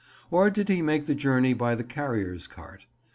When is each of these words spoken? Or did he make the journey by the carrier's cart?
Or 0.31 0.49
did 0.49 0.67
he 0.67 0.81
make 0.81 1.05
the 1.05 1.13
journey 1.13 1.53
by 1.53 1.75
the 1.75 1.83
carrier's 1.83 2.47
cart? 2.47 2.87